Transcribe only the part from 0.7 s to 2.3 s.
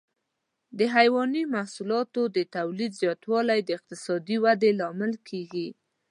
د حيواني محصولاتو